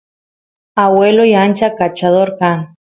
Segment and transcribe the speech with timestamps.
[0.83, 2.59] agueloy ancha kachador kan